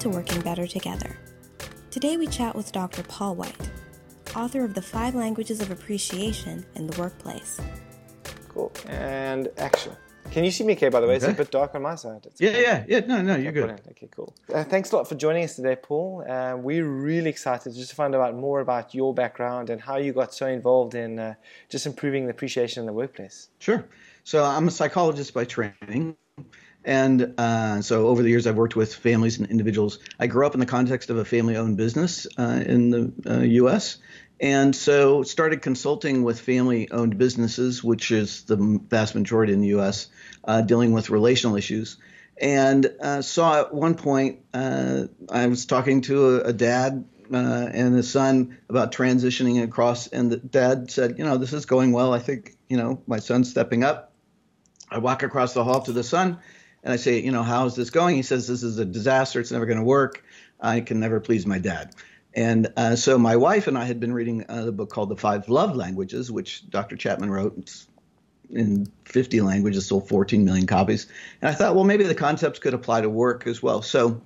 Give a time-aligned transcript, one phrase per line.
[0.00, 1.16] to working better together.
[1.90, 3.02] Today we chat with Dr.
[3.02, 3.70] Paul White,
[4.34, 7.60] author of The Five Languages of Appreciation in the Workplace.
[8.48, 8.72] Cool.
[8.88, 9.92] And action.
[10.30, 11.16] Can you see me okay, by the way?
[11.16, 12.24] It's a bit dark on my side.
[12.24, 13.00] It's Yeah, yeah, yeah.
[13.00, 13.66] No, no, you're good.
[13.66, 13.88] Brilliant.
[13.90, 14.32] Okay, cool.
[14.52, 16.24] Uh, thanks a lot for joining us today, Paul.
[16.26, 20.12] Uh, we're really excited just to find out more about your background and how you
[20.12, 21.34] got so involved in uh,
[21.68, 23.48] just improving the appreciation in the workplace.
[23.58, 23.84] Sure.
[24.24, 26.16] So I'm a psychologist by training.
[26.84, 29.98] And uh, so over the years, I've worked with families and individuals.
[30.18, 33.40] I grew up in the context of a family owned business uh, in the uh,
[33.40, 33.98] US.
[34.40, 39.78] And so started consulting with family owned businesses, which is the vast majority in the
[39.78, 40.08] US,
[40.44, 41.98] uh, dealing with relational issues.
[42.40, 47.68] And uh, saw at one point, uh, I was talking to a, a dad uh,
[47.70, 51.92] and his son about transitioning across, and the dad said, You know, this is going
[51.92, 52.14] well.
[52.14, 54.12] I think, you know, my son's stepping up.
[54.90, 56.38] I walk across the hall to the son
[56.82, 58.16] and I say, You know, how's this going?
[58.16, 59.40] He says, This is a disaster.
[59.40, 60.24] It's never going to work.
[60.60, 61.94] I can never please my dad.
[62.34, 65.16] And uh, so my wife and I had been reading uh, the book called The
[65.16, 66.96] Five Love Languages, which Dr.
[66.96, 67.86] Chapman wrote.
[68.50, 71.06] In 50 languages, sold 14 million copies.
[71.40, 73.80] And I thought, well, maybe the concepts could apply to work as well.
[73.80, 74.22] So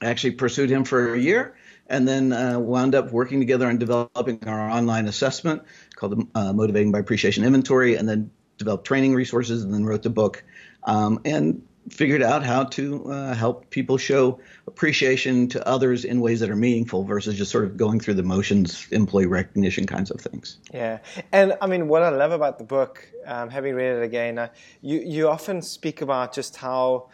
[0.00, 1.56] I actually pursued him for a year
[1.88, 5.62] and then uh, wound up working together on developing our online assessment
[5.94, 10.02] called the uh, Motivating by Appreciation Inventory, and then developed training resources, and then wrote
[10.02, 10.44] the book.
[10.84, 16.40] Um, and figured out how to uh, help people show appreciation to others in ways
[16.40, 20.20] that are meaningful versus just sort of going through the motions, employee recognition kinds of
[20.20, 20.58] things.
[20.72, 20.98] Yeah,
[21.32, 24.48] and I mean, what I love about the book, um, having read it again, uh,
[24.80, 27.08] you you often speak about just how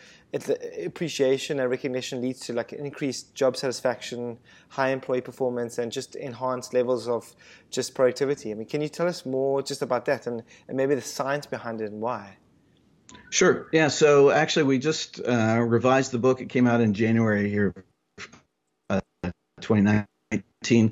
[0.85, 6.75] appreciation and recognition leads to like increased job satisfaction, high employee performance, and just enhanced
[6.75, 7.35] levels of
[7.71, 8.51] just productivity.
[8.51, 11.47] I mean, can you tell us more just about that and, and maybe the science
[11.47, 12.37] behind it and why?
[13.31, 13.69] Sure.
[13.73, 13.89] Yeah.
[13.89, 16.41] So actually, we just uh, revised the book.
[16.41, 17.75] It came out in January here,
[18.91, 19.01] uh,
[19.61, 20.91] 2019,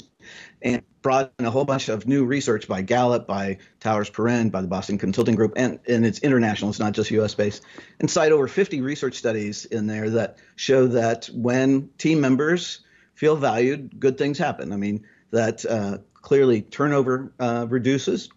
[0.62, 4.60] and brought in a whole bunch of new research by Gallup, by Towers Perrin, by
[4.60, 6.71] the Boston Consulting Group, and, and it's international.
[6.71, 7.34] It's not just U.S.
[7.34, 7.62] based.
[8.00, 12.81] And cite over 50 research studies in there that show that when team members
[13.15, 14.72] feel valued, good things happen.
[14.72, 18.28] I mean, that uh, clearly turnover uh, reduces,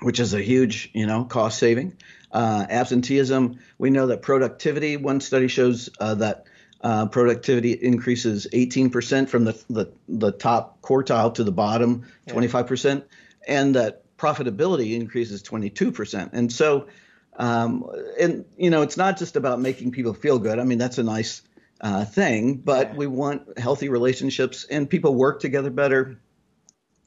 [0.00, 1.98] which is a huge, you know, cost saving.
[2.32, 6.46] Uh, absenteeism, we know that productivity, one study shows uh, that
[6.82, 13.04] uh, productivity increases 18% from the, the, the, top quartile to the bottom, 25%,
[13.46, 16.30] and that profitability increases 22%.
[16.32, 16.88] And so,
[17.36, 17.84] um,
[18.18, 20.58] and you know, it's not just about making people feel good.
[20.58, 21.42] I mean, that's a nice
[21.80, 22.96] uh, thing, but yeah.
[22.96, 26.18] we want healthy relationships and people work together better.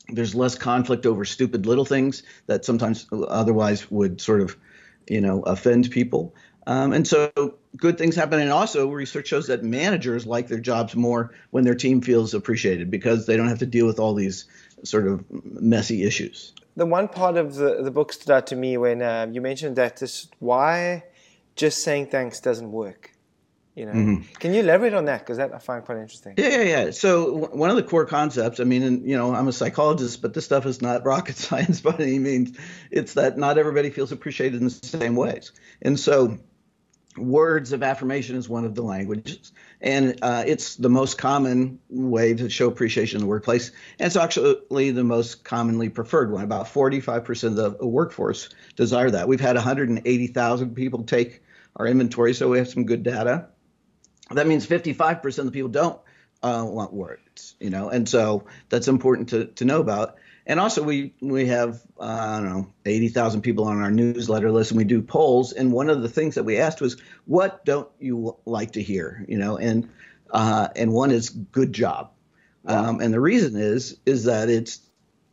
[0.08, 4.56] There's less conflict over stupid little things that sometimes otherwise would sort of
[5.08, 6.34] you know, offend people.
[6.68, 7.32] Um, and so
[7.78, 8.40] good things happen.
[8.40, 12.90] And also, research shows that managers like their jobs more when their team feels appreciated
[12.90, 14.46] because they don't have to deal with all these
[14.84, 16.54] sort of messy issues.
[16.76, 19.76] The one part of the, the book stood out to me when uh, you mentioned
[19.78, 21.04] that this why
[21.56, 23.12] just saying thanks doesn't work.
[23.76, 24.34] You know, mm-hmm.
[24.40, 25.20] can you elaborate on that?
[25.20, 26.36] Because that I find quite interesting.
[26.38, 26.92] Yeah, yeah, yeah.
[26.92, 28.62] So w- one of the core concepts.
[28.62, 31.82] I mean, and, you know, I'm a psychologist, but this stuff is not rocket science
[31.82, 32.58] by any means.
[32.90, 36.38] It's that not everybody feels appreciated in the same ways, and so
[37.18, 42.34] words of affirmation is one of the languages, and uh, it's the most common way
[42.34, 46.46] to show appreciation in the workplace, and it's actually the most commonly preferred one.
[46.46, 48.48] About 45% of the workforce
[48.78, 49.28] desire that.
[49.28, 51.44] We've had 180,000 people take
[51.76, 53.50] our inventory, so we have some good data
[54.32, 56.00] that means 55% of the people don't
[56.42, 60.18] uh, want words, you know, and so that's important to, to know about.
[60.48, 64.72] And also, we we have uh, I don't know 80,000 people on our newsletter list,
[64.72, 65.54] and we do polls.
[65.54, 69.26] And one of the things that we asked was, "What don't you like to hear?"
[69.28, 69.90] You know, and
[70.30, 72.12] uh, and one is "good job,"
[72.64, 72.90] wow.
[72.90, 74.82] um, and the reason is is that it's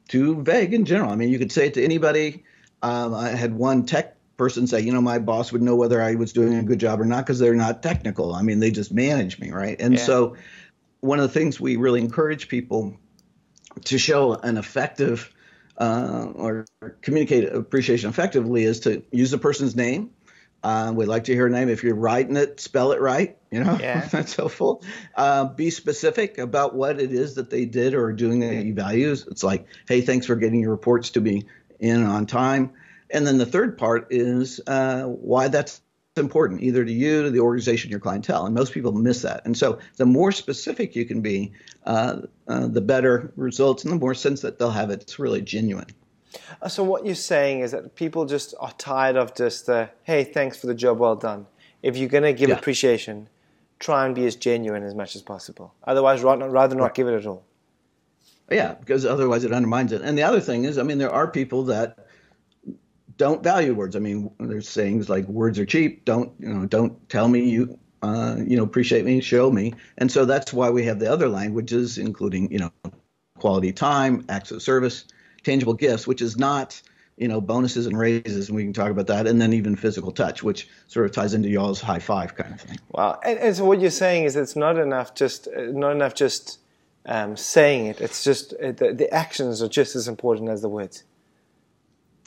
[0.09, 1.11] too vague in general.
[1.11, 2.45] I mean, you could say it to anybody.
[2.81, 6.17] Um, I had one tech person say, you know, my boss would know whether I
[6.17, 8.35] was doing a good job or not because they're not technical.
[8.35, 9.81] I mean, they just manage me, right?
[9.81, 10.01] And yeah.
[10.05, 10.37] so,
[10.99, 12.97] one of the things we really encourage people
[13.85, 15.33] to show an effective
[15.79, 16.65] uh, or
[17.03, 20.11] communicate appreciation effectively is to use a person's name.
[20.65, 21.69] Uh, we'd like to hear a name.
[21.69, 23.39] If you're writing it, spell it right.
[23.53, 24.07] You know, yeah.
[24.13, 24.83] that's helpful.
[25.15, 28.75] Uh, be specific about what it is that they did or are doing that you
[28.75, 29.13] value.
[29.13, 31.45] It's like, hey, thanks for getting your reports to me
[31.79, 32.73] in on time.
[33.13, 35.81] And then the third part is uh, why that's
[36.17, 38.45] important, either to you, to the organization, your clientele.
[38.45, 39.43] And most people miss that.
[39.45, 41.53] And so the more specific you can be,
[41.87, 45.87] uh, uh, the better results and the more sense that they'll have it's really genuine.
[46.61, 50.25] Uh, so what you're saying is that people just are tired of just the, hey,
[50.25, 51.47] thanks for the job well done.
[51.83, 52.57] If you're going to give yeah.
[52.57, 53.29] appreciation,
[53.79, 55.75] try and be as genuine as much as possible.
[55.85, 57.45] Otherwise, rather, rather not give it at all.
[58.51, 60.03] Yeah, because otherwise it undermines it.
[60.03, 62.07] And the other thing is, I mean, there are people that
[63.17, 63.97] don't value words.
[63.97, 66.67] I mean, there's sayings like "words are cheap." Don't you know?
[66.67, 69.21] Don't tell me you uh, you know appreciate me.
[69.21, 69.75] Show me.
[69.99, 72.73] And so that's why we have the other languages, including you know
[73.39, 75.05] quality time, acts of service,
[75.43, 76.81] tangible gifts, which is not
[77.17, 80.13] you know bonuses and raises, and we can talk about that, and then even physical
[80.13, 82.79] touch, which sort of ties into y'all's high five kind of thing.
[82.91, 83.21] Wow.
[83.25, 86.59] And, and so what you're saying is it's not enough just not enough just
[87.07, 88.01] um, saying it.
[88.01, 91.05] It's just uh, the, the actions are just as important as the words.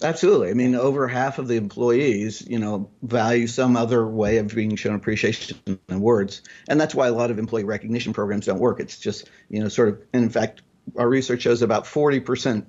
[0.04, 0.50] Absolutely.
[0.50, 4.76] I mean, over half of the employees, you know, value some other way of being
[4.76, 5.58] shown appreciation
[5.88, 8.82] than words, and that's why a lot of employee recognition programs don't work.
[8.82, 10.02] It's just, you know, sort of.
[10.14, 10.62] In fact,
[10.98, 12.66] our research shows about 40%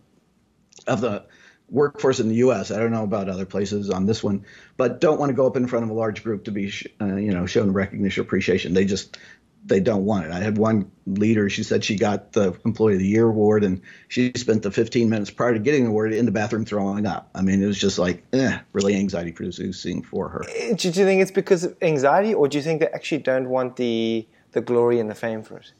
[0.86, 1.26] of the
[1.68, 2.70] workforce in the U.S.
[2.70, 4.44] I don't know about other places on this one,
[4.76, 7.16] but don't want to go up in front of a large group to be, uh,
[7.16, 8.72] you know, shown recognition appreciation.
[8.72, 9.18] They just
[9.66, 10.32] they don't want it.
[10.32, 13.82] I had one leader, she said she got the Employee of the Year award and
[14.08, 17.28] she spent the 15 minutes prior to getting the award in the bathroom throwing up.
[17.34, 20.44] I mean, it was just like, eh, really anxiety producing for her.
[20.48, 23.48] Eh, do you think it's because of anxiety or do you think they actually don't
[23.48, 25.72] want the, the glory and the fame for it?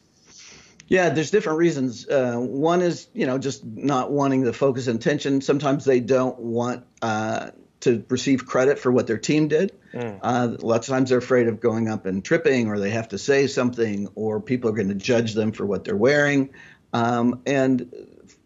[0.89, 2.09] Yeah, there's different reasons.
[2.09, 5.41] Uh, one is, you know, just not wanting the focus and attention.
[5.41, 7.51] Sometimes they don't want uh,
[7.81, 9.73] to receive credit for what their team did.
[9.93, 10.19] Mm.
[10.23, 13.19] Uh, lots of times they're afraid of going up and tripping, or they have to
[13.19, 16.51] say something, or people are going to judge them for what they're wearing.
[16.93, 17.91] Um, and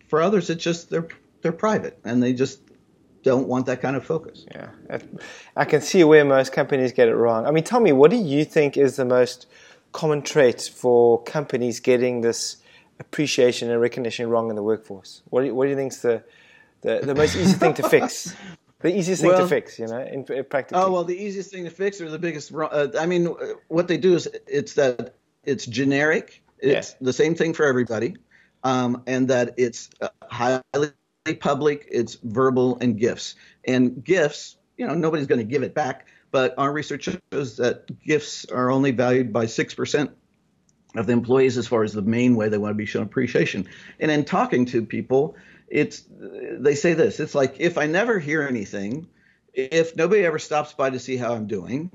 [0.09, 1.09] for others, it's just they're
[1.43, 2.61] they're private and they just
[3.23, 4.47] don't want that kind of focus.
[4.51, 4.71] Yeah,
[5.57, 7.47] I can see where most companies get it wrong.
[7.47, 9.47] I mean, tell me, what do you think is the most
[9.93, 12.57] common trait for companies getting this
[12.99, 15.23] appreciation and recognition wrong in the workforce?
[15.31, 16.23] What do you, what do you think is the,
[16.81, 18.35] the, the most easy thing to fix?
[18.81, 20.83] The easiest thing well, to fix, you know, in, in practically.
[20.83, 22.53] Oh well, the easiest thing to fix or the biggest.
[22.55, 23.27] Uh, I mean,
[23.69, 26.43] what they do is it's that it's generic.
[26.59, 26.97] It's yeah.
[27.01, 28.17] the same thing for everybody,
[28.65, 30.93] um, and that it's uh, highly
[31.41, 31.89] public.
[31.91, 33.35] It's verbal and gifts.
[33.67, 36.07] And gifts, you know, nobody's going to give it back.
[36.31, 40.11] But our research shows that gifts are only valued by six percent
[40.97, 43.69] of the employees as far as the main way they want to be shown appreciation.
[44.01, 45.37] And in talking to people,
[45.71, 49.07] it's they say this it's like if i never hear anything
[49.55, 51.91] if nobody ever stops by to see how i'm doing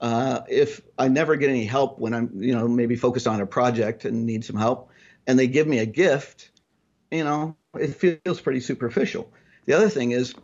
[0.00, 3.46] uh, if i never get any help when i'm you know maybe focused on a
[3.46, 4.90] project and need some help
[5.26, 6.50] and they give me a gift
[7.10, 9.32] you know it feels pretty superficial.
[9.66, 10.34] The other thing is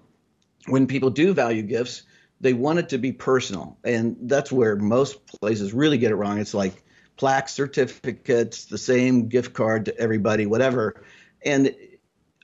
[0.67, 2.03] when people do value gifts
[2.41, 6.39] they want it to be personal and that's where most places really get it wrong.
[6.39, 6.85] It's like
[7.17, 11.03] plaque certificates the same gift card to everybody whatever.
[11.45, 11.75] And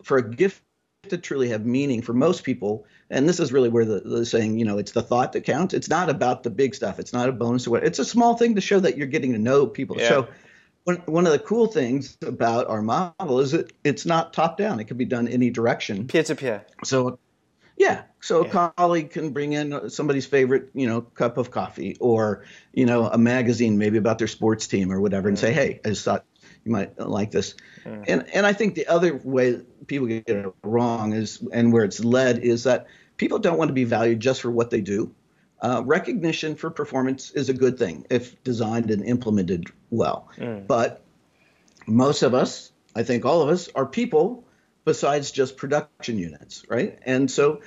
[0.04, 0.62] for a gift
[1.08, 4.58] to truly have meaning for most people, and this is really where the, the saying,
[4.58, 5.74] you know, it's the thought that counts.
[5.74, 6.98] It's not about the big stuff.
[6.98, 7.84] It's not a bonus or what.
[7.84, 9.96] It's a small thing to show that you're getting to know people.
[9.98, 10.08] Yeah.
[10.08, 10.28] So
[10.84, 14.80] one, one of the cool things about our model is that it's not top down.
[14.80, 16.06] It can be done any direction.
[16.06, 16.64] Peer to peer.
[16.84, 17.18] So
[17.76, 18.02] yeah.
[18.20, 18.68] So yeah.
[18.68, 23.06] a colleague can bring in somebody's favorite, you know, cup of coffee or, you know,
[23.06, 25.40] a magazine maybe about their sports team or whatever and mm.
[25.40, 26.24] say, hey, I just thought
[26.64, 27.54] you might like this.
[27.84, 28.04] Mm.
[28.08, 32.02] And and I think the other way people get it wrong is, and where it's
[32.04, 35.14] led, is that people don't want to be valued just for what they do.
[35.60, 40.28] Uh, recognition for performance is a good thing if designed and implemented well.
[40.36, 40.66] Mm.
[40.66, 41.02] But
[41.86, 44.44] most of us, I think all of us, are people
[44.84, 46.98] besides just production units, right?
[47.02, 47.62] And so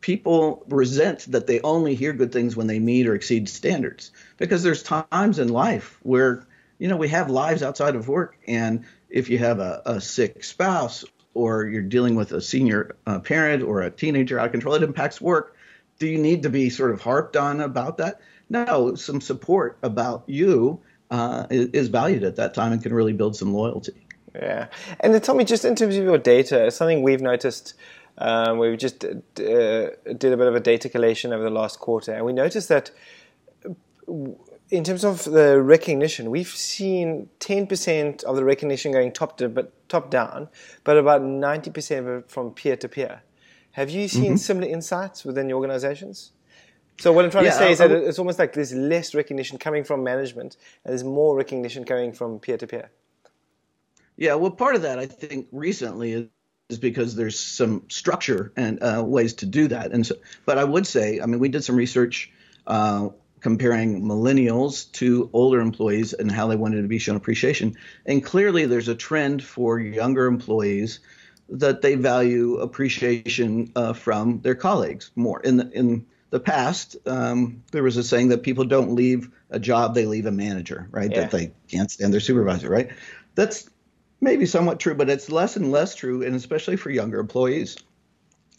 [0.00, 4.62] people resent that they only hear good things when they meet or exceed standards because
[4.62, 6.46] there's times in life where
[6.80, 8.38] you know, we have lives outside of work.
[8.48, 13.20] And if you have a, a sick spouse or you're dealing with a senior uh,
[13.20, 15.56] parent or a teenager out of control, it impacts work.
[15.98, 18.22] Do you need to be sort of harped on about that?
[18.48, 23.36] No, some support about you uh, is, valued at that time and can really build
[23.36, 24.06] some loyalty.
[24.34, 24.68] Yeah.
[25.00, 27.74] And then tell me, just in terms of your data, something we've noticed.
[28.18, 32.12] Um, we just uh, did a bit of a data collation over the last quarter,
[32.12, 32.90] and we noticed that
[34.70, 39.88] in terms of the recognition, we've seen 10% of the recognition going top to but
[39.88, 40.48] top down,
[40.84, 43.22] but about 90% of it from peer to peer.
[43.72, 44.36] Have you seen mm-hmm.
[44.36, 46.32] similar insights within your organizations?
[47.00, 49.14] So what I'm trying yeah, to say I, is that it's almost like there's less
[49.14, 52.90] recognition coming from management, and there's more recognition coming from peer to peer.
[54.16, 56.30] Yeah, well, part of that I think recently
[56.68, 59.92] is because there's some structure and uh, ways to do that.
[59.92, 62.30] And so, but I would say, I mean, we did some research
[62.66, 63.08] uh,
[63.40, 67.76] comparing millennials to older employees and how they wanted to be shown appreciation.
[68.06, 71.00] And clearly, there's a trend for younger employees
[71.48, 75.40] that they value appreciation uh, from their colleagues more.
[75.40, 79.58] In the, in the past, um, there was a saying that people don't leave a
[79.58, 81.10] job, they leave a manager, right?
[81.10, 81.22] Yeah.
[81.22, 82.90] That they can't stand their supervisor, right?
[83.34, 83.68] That's
[84.20, 87.76] maybe somewhat true, but it's less and less true, and especially for younger employees,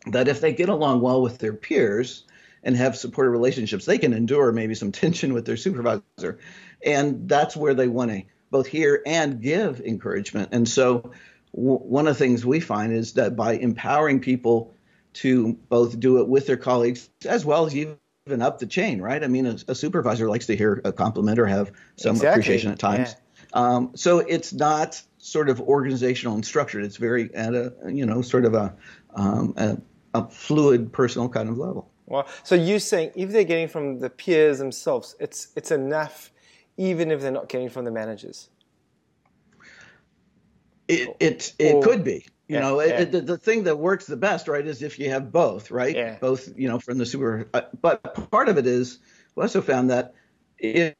[0.07, 2.25] that if they get along well with their peers
[2.63, 6.39] and have supportive relationships, they can endure maybe some tension with their supervisor.
[6.85, 10.49] And that's where they want to both hear and give encouragement.
[10.51, 11.11] And so,
[11.53, 14.75] w- one of the things we find is that by empowering people
[15.13, 17.97] to both do it with their colleagues as well as even
[18.41, 19.23] up the chain, right?
[19.23, 22.29] I mean, a, a supervisor likes to hear a compliment or have some Exactly.
[22.29, 23.15] appreciation at times.
[23.53, 26.83] Um, so it's not sort of organizational and structured.
[26.83, 28.73] It's very at a you know sort of a,
[29.13, 29.77] um, a,
[30.13, 31.90] a fluid personal kind of level.
[32.11, 36.31] Well, so you're saying if they're getting from the peers themselves, it's it's enough,
[36.77, 38.49] even if they're not getting from the managers.
[40.87, 42.25] It it, it Or- could be.
[42.47, 43.01] You Yeah, know, it, yeah.
[43.01, 45.95] it- the, the thing that works the best, right, is if you have both, right?
[45.95, 46.17] Yeah.
[46.19, 47.47] Both, you know, from the super.
[47.53, 48.99] Uh, but part of it is
[49.35, 50.13] we also found that
[50.57, 50.97] it,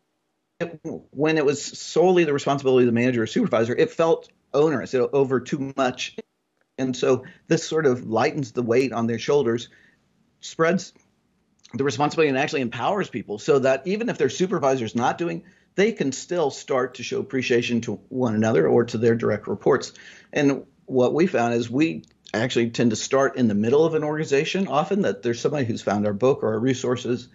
[0.61, 0.79] it,
[1.11, 5.01] when it was solely the responsibility of the manager or supervisor, it felt onerous, it,
[5.11, 6.15] over too much,
[6.77, 9.67] and so this sort of lightens the weight on their shoulders,
[10.39, 10.93] spreads
[11.73, 15.43] the responsibility, and actually empowers people so that even if their supervisor is not doing
[15.75, 19.93] they can still start to show appreciation to one another or to their direct reports.
[20.33, 24.03] And what we found is we actually tend to start in the middle of an
[24.03, 27.27] organization often that there's somebody who's found our book or our resources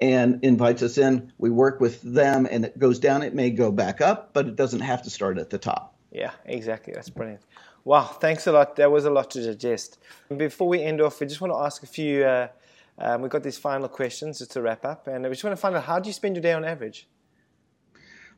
[0.00, 1.32] and invites us in.
[1.38, 3.22] We work with them and it goes down.
[3.22, 5.94] It may go back up, but it doesn't have to start at the top.
[6.10, 6.94] Yeah, exactly.
[6.94, 7.42] That's brilliant.
[7.84, 8.76] Wow, thanks a lot.
[8.76, 9.98] That was a lot to digest.
[10.34, 12.24] Before we end off, we just want to ask a few.
[12.24, 12.48] Uh,
[13.00, 15.60] um, we've got these final questions just to wrap up, and we just want to
[15.60, 17.08] find out how do you spend your day on average?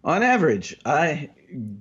[0.02, 1.30] On average, I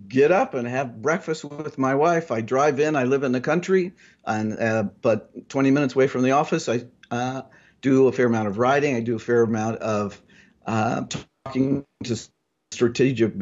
[0.08, 2.32] get up and have breakfast with my wife.
[2.32, 2.96] I drive in.
[2.98, 3.94] I live in the country,
[4.26, 6.68] and uh, but 20 minutes away from the office.
[6.68, 7.44] I uh,
[7.82, 8.96] do a fair amount of writing.
[8.96, 10.22] I do a fair amount of
[10.66, 11.04] uh,
[11.46, 12.30] talking to
[12.72, 13.34] strategic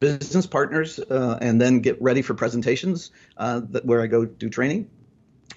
[0.00, 4.48] business partners, uh, and then get ready for presentations uh, that, where I go do
[4.50, 4.90] training,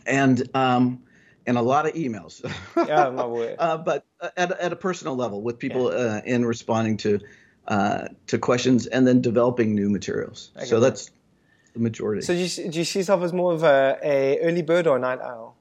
[0.06, 1.02] and um,
[1.48, 2.42] and a lot of emails.
[2.76, 3.24] Yeah, my
[3.60, 4.06] uh, but
[4.38, 7.20] at, at a personal level with people uh, in responding to
[7.68, 10.52] uh, to questions and then developing new materials.
[10.58, 10.66] Okay.
[10.66, 11.12] So that's
[11.74, 12.22] the majority.
[12.22, 14.98] So do you, do you see yourself as more of a, a early bird or
[14.98, 15.58] a night owl?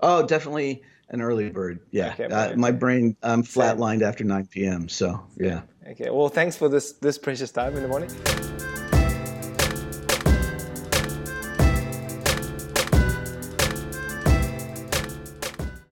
[0.00, 1.80] oh, definitely an early bird.
[1.90, 4.88] Yeah, Okay, uh, my brain I'm flatlined after 9 p.m.
[4.88, 5.62] So yeah.
[5.88, 6.10] Okay.
[6.10, 8.53] Well, thanks for this this precious time in the morning.